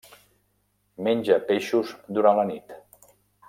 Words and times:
Menja 1.07 1.37
peixos 1.51 1.95
durant 2.19 2.41
la 2.41 2.47
nit. 2.55 2.77